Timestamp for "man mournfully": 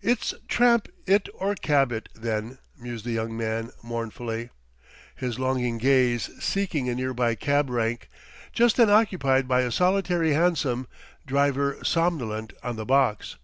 3.36-4.50